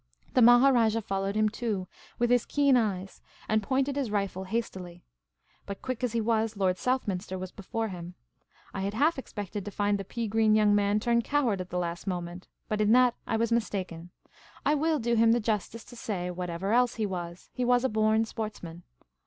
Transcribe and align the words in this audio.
The 0.33 0.41
Maharajah 0.41 1.03
followed 1.03 1.35
him 1.35 1.47
too, 1.47 1.87
with 2.17 2.31
his 2.31 2.47
keen 2.47 2.75
eyes, 2.75 3.21
and 3.47 3.61
pointed 3.61 3.95
his 3.95 4.09
rifle 4.09 4.45
hastily. 4.45 5.03
But, 5.67 5.83
quick 5.83 6.03
as 6.03 6.13
he 6.13 6.19
was. 6.19 6.57
Lord 6.57 6.79
Southminster 6.79 7.37
was 7.37 7.51
before 7.51 7.89
him. 7.89 8.15
I 8.73 8.81
had 8.81 8.95
half 8.95 9.19
expected 9.19 9.63
to 9.63 9.69
find 9.69 9.99
the 9.99 10.03
pea 10.03 10.27
green 10.27 10.55
young 10.55 10.73
man 10.73 10.99
turn 10.99 11.21
coward 11.21 11.61
at 11.61 11.69
the 11.69 11.77
last 11.77 12.07
moment; 12.07 12.47
but 12.67 12.81
in 12.81 12.93
that 12.93 13.13
I 13.27 13.37
was 13.37 13.51
mistaken: 13.51 14.09
I 14.65 14.73
will 14.73 14.97
do 14.97 15.13
him 15.13 15.33
the 15.33 15.39
justice 15.39 15.83
to 15.83 15.95
say, 15.95 16.31
whatever 16.31 16.73
else 16.73 16.95
he 16.95 17.05
was, 17.05 17.51
he 17.53 17.63
was 17.63 17.83
a 17.83 17.87
born 17.87 18.25
sportsman. 18.25 18.81